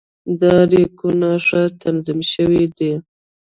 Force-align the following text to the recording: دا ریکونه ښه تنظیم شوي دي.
دا 0.41 0.55
ریکونه 0.71 1.29
ښه 1.45 1.61
تنظیم 1.81 2.19
شوي 2.33 2.63
دي. 2.77 2.91